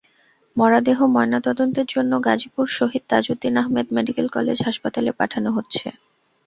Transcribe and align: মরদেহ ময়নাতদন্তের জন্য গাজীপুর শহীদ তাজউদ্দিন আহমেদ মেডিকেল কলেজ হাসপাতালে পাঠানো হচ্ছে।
মরদেহ 0.55 0.99
ময়নাতদন্তের 1.07 1.87
জন্য 1.89 2.11
গাজীপুর 2.25 2.65
শহীদ 2.77 3.03
তাজউদ্দিন 3.09 3.55
আহমেদ 3.57 3.87
মেডিকেল 3.97 4.27
কলেজ 4.35 4.57
হাসপাতালে 4.67 5.11
পাঠানো 5.19 5.49
হচ্ছে। 5.57 5.87